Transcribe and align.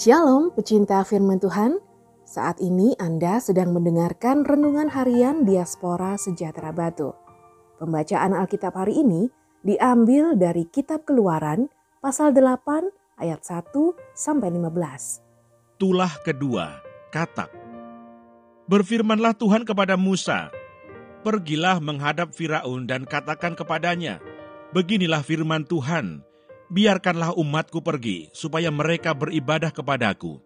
Shalom 0.00 0.48
pecinta 0.56 1.04
firman 1.04 1.36
Tuhan. 1.36 1.76
Saat 2.24 2.56
ini 2.64 2.96
Anda 2.96 3.36
sedang 3.36 3.76
mendengarkan 3.76 4.48
renungan 4.48 4.88
harian 4.88 5.44
Diaspora 5.44 6.16
Sejahtera 6.16 6.72
Batu. 6.72 7.12
Pembacaan 7.76 8.32
Alkitab 8.32 8.80
hari 8.80 9.04
ini 9.04 9.28
diambil 9.60 10.40
dari 10.40 10.64
Kitab 10.72 11.04
Keluaran 11.04 11.68
pasal 12.00 12.32
8 12.32 13.20
ayat 13.20 13.44
1 13.44 13.76
sampai 14.16 14.48
15. 14.48 15.76
Tulah 15.76 16.16
kedua, 16.24 16.80
katak. 17.12 17.52
Berfirmanlah 18.72 19.36
Tuhan 19.36 19.68
kepada 19.68 20.00
Musa, 20.00 20.48
Pergilah 21.20 21.76
menghadap 21.76 22.32
Firaun 22.32 22.88
dan 22.88 23.04
katakan 23.04 23.52
kepadanya, 23.52 24.16
Beginilah 24.72 25.20
firman 25.20 25.68
Tuhan, 25.68 26.24
biarkanlah 26.70 27.34
umatku 27.34 27.82
pergi, 27.82 28.30
supaya 28.30 28.70
mereka 28.70 29.12
beribadah 29.12 29.74
kepadaku. 29.74 30.38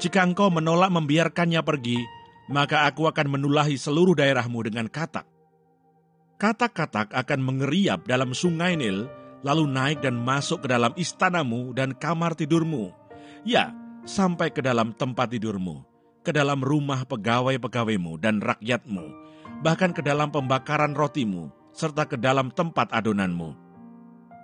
Jika 0.00 0.24
engkau 0.26 0.50
menolak 0.50 0.90
membiarkannya 0.90 1.62
pergi, 1.62 2.02
maka 2.50 2.88
aku 2.88 3.06
akan 3.06 3.38
menulahi 3.38 3.78
seluruh 3.78 4.18
daerahmu 4.18 4.66
dengan 4.66 4.90
katak. 4.90 5.28
Katak-katak 6.34 7.14
akan 7.14 7.40
mengeriap 7.40 8.02
dalam 8.04 8.34
sungai 8.34 8.74
Nil, 8.74 9.06
lalu 9.46 9.70
naik 9.70 10.02
dan 10.02 10.18
masuk 10.18 10.66
ke 10.66 10.68
dalam 10.72 10.90
istanamu 10.98 11.70
dan 11.76 11.94
kamar 11.94 12.34
tidurmu. 12.34 12.90
Ya, 13.46 13.70
sampai 14.02 14.50
ke 14.50 14.60
dalam 14.60 14.92
tempat 14.96 15.30
tidurmu, 15.30 15.84
ke 16.26 16.34
dalam 16.34 16.60
rumah 16.60 17.06
pegawai-pegawaimu 17.06 18.18
dan 18.18 18.42
rakyatmu, 18.42 19.04
bahkan 19.62 19.94
ke 19.94 20.02
dalam 20.02 20.34
pembakaran 20.34 20.92
rotimu, 20.92 21.54
serta 21.70 22.08
ke 22.08 22.18
dalam 22.18 22.50
tempat 22.50 22.90
adonanmu. 22.90 23.63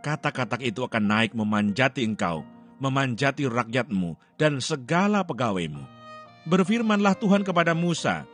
Kata-kata 0.00 0.56
itu 0.64 0.80
akan 0.80 1.04
naik 1.04 1.36
memanjati 1.36 2.08
engkau, 2.08 2.40
memanjati 2.80 3.44
rakyatmu 3.44 4.16
dan 4.40 4.56
segala 4.64 5.20
pegawaimu. 5.20 5.84
Berfirmanlah 6.48 7.20
Tuhan 7.20 7.44
kepada 7.44 7.76
Musa, 7.76 8.24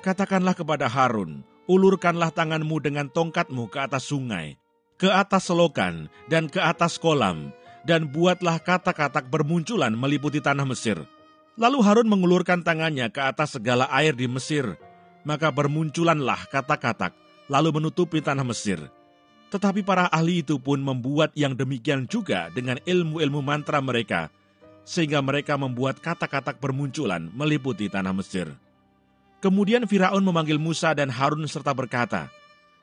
Katakanlah 0.00 0.56
kepada 0.56 0.88
Harun, 0.88 1.44
ulurkanlah 1.64 2.32
tanganmu 2.32 2.76
dengan 2.80 3.08
tongkatmu 3.08 3.72
ke 3.72 3.80
atas 3.80 4.08
sungai, 4.08 4.60
ke 5.00 5.08
atas 5.08 5.48
selokan, 5.48 6.12
dan 6.28 6.48
ke 6.48 6.60
atas 6.60 6.96
kolam, 7.00 7.52
dan 7.84 8.08
buatlah 8.08 8.60
kata-kata 8.60 9.24
bermunculan 9.28 9.92
meliputi 9.92 10.40
tanah 10.40 10.64
Mesir. 10.64 11.04
Lalu 11.60 11.78
Harun 11.84 12.08
mengulurkan 12.08 12.64
tangannya 12.64 13.12
ke 13.12 13.20
atas 13.20 13.56
segala 13.56 13.88
air 13.92 14.16
di 14.16 14.28
Mesir, 14.28 14.76
maka 15.24 15.48
bermunculanlah 15.52 16.52
kata-kata 16.52 17.12
lalu 17.48 17.80
menutupi 17.80 18.24
tanah 18.24 18.44
Mesir. 18.44 18.80
Tetapi 19.54 19.86
para 19.86 20.10
ahli 20.10 20.42
itu 20.42 20.58
pun 20.58 20.82
membuat 20.82 21.30
yang 21.38 21.54
demikian 21.54 22.10
juga 22.10 22.50
dengan 22.50 22.74
ilmu-ilmu 22.82 23.38
mantra 23.38 23.78
mereka, 23.78 24.26
sehingga 24.82 25.22
mereka 25.22 25.54
membuat 25.54 26.02
kata-kata 26.02 26.58
bermunculan 26.58 27.30
meliputi 27.30 27.86
tanah 27.86 28.10
Mesir. 28.10 28.50
Kemudian 29.38 29.86
Firaun 29.86 30.26
memanggil 30.26 30.58
Musa 30.58 30.90
dan 30.90 31.06
Harun 31.06 31.46
serta 31.46 31.70
berkata, 31.70 32.34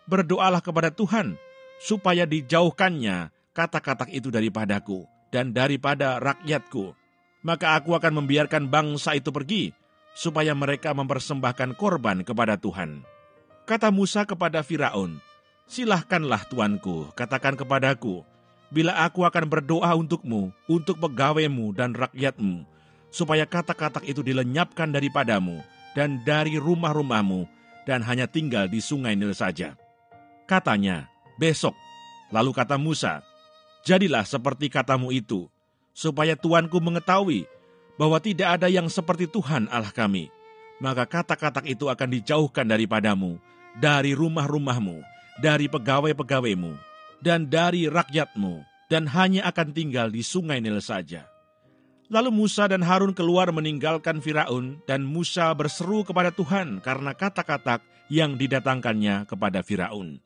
Berdoalah 0.08 0.64
kepada 0.64 0.88
Tuhan, 0.96 1.36
supaya 1.84 2.24
dijauhkannya 2.24 3.36
kata-kata 3.52 4.08
itu 4.08 4.32
daripadaku 4.32 5.04
dan 5.28 5.52
daripada 5.52 6.24
rakyatku. 6.24 6.96
Maka 7.44 7.76
aku 7.84 8.00
akan 8.00 8.24
membiarkan 8.24 8.72
bangsa 8.72 9.20
itu 9.20 9.28
pergi, 9.36 9.76
supaya 10.16 10.56
mereka 10.56 10.96
mempersembahkan 10.96 11.76
korban 11.76 12.24
kepada 12.24 12.56
Tuhan. 12.56 13.04
Kata 13.68 13.92
Musa 13.92 14.24
kepada 14.24 14.64
Firaun, 14.64 15.20
Silahkanlah 15.72 16.52
tuanku, 16.52 17.16
katakan 17.16 17.56
kepadaku, 17.56 18.28
bila 18.76 18.92
aku 19.08 19.24
akan 19.24 19.48
berdoa 19.48 19.96
untukmu, 19.96 20.52
untuk 20.68 21.00
pegawaimu 21.00 21.72
dan 21.72 21.96
rakyatmu, 21.96 22.68
supaya 23.08 23.48
kata-kata 23.48 24.04
itu 24.04 24.20
dilenyapkan 24.20 24.92
daripadamu 24.92 25.64
dan 25.96 26.20
dari 26.28 26.60
rumah-rumahmu, 26.60 27.48
dan 27.88 28.04
hanya 28.04 28.28
tinggal 28.28 28.68
di 28.68 28.84
sungai 28.84 29.16
Nil 29.16 29.32
saja. 29.32 29.80
Katanya, 30.44 31.08
besok. 31.40 31.72
Lalu 32.36 32.52
kata 32.52 32.76
Musa, 32.76 33.24
jadilah 33.88 34.28
seperti 34.28 34.68
katamu 34.68 35.16
itu, 35.16 35.48
supaya 35.96 36.36
tuanku 36.36 36.84
mengetahui 36.84 37.48
bahwa 37.96 38.20
tidak 38.20 38.60
ada 38.60 38.68
yang 38.68 38.92
seperti 38.92 39.24
Tuhan 39.24 39.72
Allah 39.72 39.96
kami. 39.96 40.28
Maka 40.84 41.08
kata-kata 41.08 41.64
itu 41.64 41.88
akan 41.88 42.12
dijauhkan 42.12 42.68
daripadamu, 42.68 43.40
dari 43.80 44.12
rumah-rumahmu, 44.12 45.21
dari 45.40 45.72
pegawai-pegawaimu, 45.72 46.76
dan 47.24 47.48
dari 47.48 47.88
rakyatmu, 47.88 48.66
dan 48.92 49.08
hanya 49.08 49.48
akan 49.48 49.72
tinggal 49.72 50.12
di 50.12 50.20
sungai 50.20 50.60
Nil 50.60 50.84
saja. 50.84 51.30
Lalu 52.12 52.28
Musa 52.44 52.68
dan 52.68 52.84
Harun 52.84 53.16
keluar 53.16 53.48
meninggalkan 53.56 54.20
Firaun, 54.20 54.84
dan 54.84 55.08
Musa 55.08 55.48
berseru 55.56 56.04
kepada 56.04 56.36
Tuhan 56.36 56.84
karena 56.84 57.16
kata-kata 57.16 57.80
yang 58.12 58.36
didatangkannya 58.36 59.24
kepada 59.24 59.64
Firaun. 59.64 60.20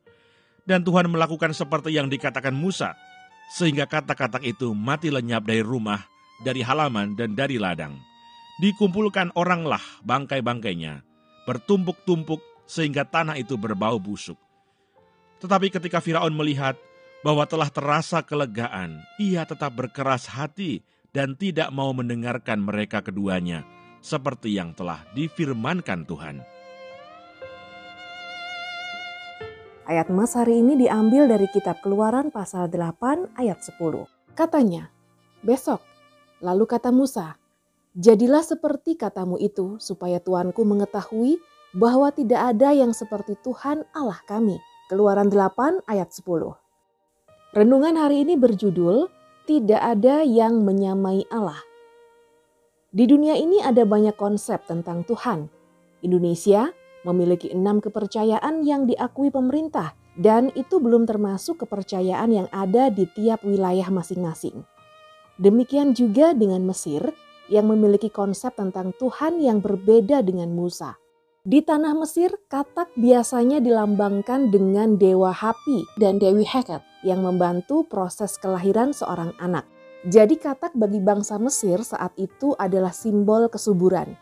Dan 0.66 0.82
Tuhan 0.82 1.06
melakukan 1.14 1.54
seperti 1.54 1.94
yang 1.94 2.10
dikatakan 2.10 2.58
Musa, 2.58 2.98
sehingga 3.54 3.86
kata-kata 3.86 4.42
itu 4.42 4.74
mati 4.74 5.14
lenyap 5.14 5.46
dari 5.46 5.62
rumah, 5.62 6.02
dari 6.42 6.66
halaman, 6.66 7.14
dan 7.14 7.38
dari 7.38 7.62
ladang. 7.62 7.94
Dikumpulkan 8.58 9.38
oranglah 9.38 9.84
bangkai-bangkainya, 10.02 11.06
bertumpuk-tumpuk 11.46 12.42
sehingga 12.66 13.06
tanah 13.06 13.38
itu 13.38 13.62
berbau 13.62 14.02
busuk. 14.02 14.42
Tetapi 15.46 15.70
ketika 15.70 16.02
Firaun 16.02 16.34
melihat 16.34 16.74
bahwa 17.22 17.46
telah 17.46 17.70
terasa 17.70 18.26
kelegaan, 18.26 18.98
ia 19.22 19.46
tetap 19.46 19.78
berkeras 19.78 20.26
hati 20.26 20.82
dan 21.14 21.38
tidak 21.38 21.70
mau 21.70 21.94
mendengarkan 21.94 22.66
mereka 22.66 23.06
keduanya, 23.06 23.62
seperti 24.02 24.58
yang 24.58 24.74
telah 24.74 25.06
difirmankan 25.14 26.02
Tuhan. 26.10 26.42
Ayat 29.86 30.10
Mas 30.10 30.34
hari 30.34 30.66
ini 30.66 30.82
diambil 30.82 31.30
dari 31.30 31.46
kitab 31.54 31.78
Keluaran 31.86 32.34
pasal 32.34 32.66
8 32.66 33.38
ayat 33.38 33.62
10. 33.62 34.10
Katanya, 34.34 34.90
besok. 35.46 35.78
Lalu 36.42 36.66
kata 36.66 36.90
Musa, 36.90 37.38
jadilah 37.94 38.42
seperti 38.42 38.98
katamu 38.98 39.38
itu 39.38 39.78
supaya 39.78 40.18
tuanku 40.18 40.66
mengetahui 40.66 41.38
bahwa 41.78 42.10
tidak 42.10 42.58
ada 42.58 42.74
yang 42.74 42.98
seperti 42.98 43.38
Tuhan 43.46 43.86
Allah 43.94 44.18
kami. 44.26 44.58
Keluaran 44.86 45.34
8 45.34 45.82
ayat 45.90 46.14
10. 46.14 46.54
Renungan 47.58 47.98
hari 47.98 48.22
ini 48.22 48.38
berjudul 48.38 49.10
Tidak 49.50 49.82
ada 49.82 50.22
yang 50.22 50.62
menyamai 50.62 51.26
Allah. 51.34 51.58
Di 52.94 53.10
dunia 53.10 53.34
ini 53.34 53.66
ada 53.66 53.82
banyak 53.82 54.14
konsep 54.14 54.62
tentang 54.70 55.02
Tuhan. 55.02 55.50
Indonesia 56.06 56.70
memiliki 57.02 57.50
enam 57.50 57.82
kepercayaan 57.82 58.62
yang 58.62 58.86
diakui 58.86 59.34
pemerintah 59.34 59.98
dan 60.22 60.54
itu 60.54 60.78
belum 60.78 61.10
termasuk 61.10 61.66
kepercayaan 61.66 62.30
yang 62.30 62.48
ada 62.54 62.94
di 62.94 63.10
tiap 63.10 63.42
wilayah 63.42 63.90
masing-masing. 63.90 64.62
Demikian 65.42 65.98
juga 65.98 66.38
dengan 66.38 66.62
Mesir 66.62 67.10
yang 67.50 67.74
memiliki 67.74 68.14
konsep 68.14 68.54
tentang 68.54 68.94
Tuhan 69.02 69.42
yang 69.42 69.66
berbeda 69.66 70.22
dengan 70.22 70.54
Musa. 70.54 70.94
Di 71.46 71.62
tanah 71.62 71.94
Mesir, 71.94 72.34
katak 72.50 72.90
biasanya 72.98 73.62
dilambangkan 73.62 74.50
dengan 74.50 74.98
dewa 74.98 75.30
Hapi 75.30 75.86
dan 76.02 76.18
Dewi 76.18 76.42
Heket 76.42 76.82
yang 77.06 77.22
membantu 77.22 77.86
proses 77.86 78.34
kelahiran 78.42 78.98
seorang 78.98 79.30
anak. 79.38 79.62
Jadi 80.10 80.42
katak 80.42 80.74
bagi 80.74 80.98
bangsa 80.98 81.38
Mesir 81.38 81.86
saat 81.86 82.18
itu 82.18 82.58
adalah 82.58 82.90
simbol 82.90 83.46
kesuburan. 83.46 84.18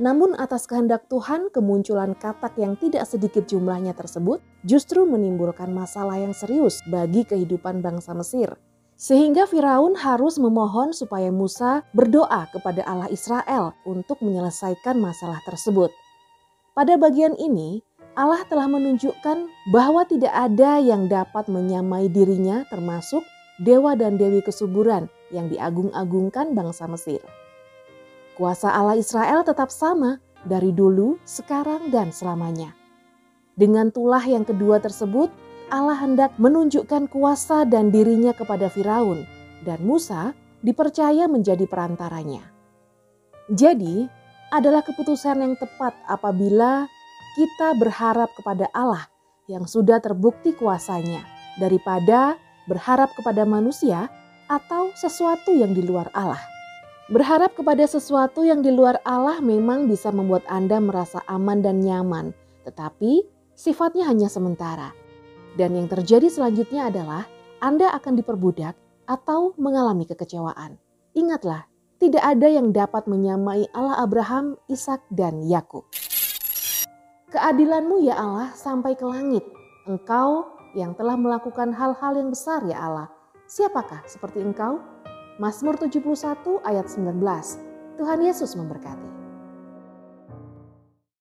Namun 0.00 0.32
atas 0.32 0.64
kehendak 0.64 1.04
Tuhan, 1.12 1.52
kemunculan 1.52 2.16
katak 2.16 2.56
yang 2.56 2.72
tidak 2.80 3.04
sedikit 3.04 3.44
jumlahnya 3.44 3.92
tersebut 3.92 4.40
justru 4.64 5.04
menimbulkan 5.04 5.68
masalah 5.68 6.16
yang 6.16 6.32
serius 6.32 6.80
bagi 6.88 7.28
kehidupan 7.28 7.84
bangsa 7.84 8.16
Mesir. 8.16 8.56
Sehingga 8.96 9.44
Firaun 9.44 9.92
harus 9.92 10.40
memohon 10.40 10.96
supaya 10.96 11.28
Musa 11.28 11.84
berdoa 11.92 12.48
kepada 12.48 12.80
Allah 12.88 13.12
Israel 13.12 13.76
untuk 13.84 14.24
menyelesaikan 14.24 14.96
masalah 14.96 15.44
tersebut. 15.44 15.92
Pada 16.76 17.00
bagian 17.00 17.32
ini, 17.40 17.80
Allah 18.20 18.44
telah 18.52 18.68
menunjukkan 18.68 19.48
bahwa 19.72 20.04
tidak 20.04 20.28
ada 20.28 20.76
yang 20.76 21.08
dapat 21.08 21.48
menyamai 21.48 22.12
dirinya 22.12 22.68
termasuk 22.68 23.24
dewa 23.64 23.96
dan 23.96 24.20
dewi 24.20 24.44
kesuburan 24.44 25.08
yang 25.32 25.48
diagung-agungkan 25.48 26.52
bangsa 26.52 26.84
Mesir. 26.84 27.24
Kuasa 28.36 28.76
Allah 28.76 29.00
Israel 29.00 29.40
tetap 29.40 29.72
sama 29.72 30.20
dari 30.44 30.68
dulu, 30.68 31.16
sekarang, 31.24 31.88
dan 31.88 32.12
selamanya. 32.12 32.76
Dengan 33.56 33.88
tulah 33.88 34.20
yang 34.20 34.44
kedua 34.44 34.76
tersebut, 34.76 35.32
Allah 35.72 35.96
hendak 35.96 36.36
menunjukkan 36.36 37.08
kuasa 37.08 37.64
dan 37.64 37.88
dirinya 37.88 38.36
kepada 38.36 38.68
Firaun, 38.68 39.24
dan 39.64 39.80
Musa 39.80 40.36
dipercaya 40.60 41.24
menjadi 41.24 41.64
perantaranya. 41.64 42.44
Jadi, 43.48 44.12
adalah 44.54 44.82
keputusan 44.82 45.42
yang 45.42 45.54
tepat 45.58 45.96
apabila 46.06 46.86
kita 47.34 47.76
berharap 47.76 48.30
kepada 48.38 48.70
Allah 48.72 49.10
yang 49.50 49.66
sudah 49.66 49.98
terbukti 50.02 50.54
kuasanya 50.54 51.22
daripada 51.58 52.38
berharap 52.66 53.14
kepada 53.14 53.46
manusia 53.46 54.10
atau 54.46 54.90
sesuatu 54.94 55.54
yang 55.54 55.74
di 55.74 55.82
luar 55.82 56.10
Allah. 56.14 56.40
Berharap 57.06 57.54
kepada 57.54 57.86
sesuatu 57.86 58.42
yang 58.42 58.66
di 58.66 58.74
luar 58.74 58.98
Allah 59.06 59.38
memang 59.38 59.86
bisa 59.86 60.10
membuat 60.10 60.42
Anda 60.50 60.82
merasa 60.82 61.22
aman 61.30 61.62
dan 61.62 61.78
nyaman, 61.78 62.34
tetapi 62.66 63.22
sifatnya 63.54 64.10
hanya 64.10 64.26
sementara. 64.26 64.90
Dan 65.54 65.78
yang 65.78 65.86
terjadi 65.86 66.26
selanjutnya 66.26 66.90
adalah 66.90 67.22
Anda 67.62 67.94
akan 67.94 68.18
diperbudak 68.18 68.74
atau 69.06 69.54
mengalami 69.54 70.02
kekecewaan. 70.10 70.82
Ingatlah, 71.14 71.70
tidak 72.06 72.22
ada 72.22 72.46
yang 72.46 72.70
dapat 72.70 73.10
menyamai 73.10 73.66
Allah 73.74 73.98
Abraham, 73.98 74.54
Ishak, 74.70 75.02
dan 75.10 75.42
Yakub. 75.42 75.82
Keadilanmu 77.34 78.06
ya 78.06 78.14
Allah 78.14 78.54
sampai 78.54 78.94
ke 78.94 79.02
langit. 79.02 79.42
Engkau 79.90 80.46
yang 80.78 80.94
telah 80.94 81.18
melakukan 81.18 81.74
hal-hal 81.74 82.14
yang 82.14 82.30
besar 82.30 82.62
ya 82.62 82.78
Allah. 82.78 83.10
Siapakah 83.50 84.06
seperti 84.06 84.38
engkau? 84.38 84.78
Mazmur 85.42 85.74
71 85.82 86.62
ayat 86.62 86.86
19. 86.86 87.18
Tuhan 87.98 88.18
Yesus 88.22 88.54
memberkati. 88.54 89.15